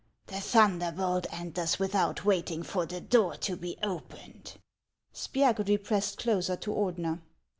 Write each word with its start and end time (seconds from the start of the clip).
The 0.25 0.39
thunderbolt 0.41 1.27
enters 1.31 1.77
without 1.77 2.25
waiting 2.25 2.63
for 2.63 2.87
the 2.87 2.99
door 2.99 3.35
to 3.35 3.55
be 3.55 3.77
opened." 3.83 4.55
Spiagudry 5.13 5.77
pressed 5.77 6.17
closer 6.17 6.55
to 6.55 6.73
Ordeuer. 6.73 7.19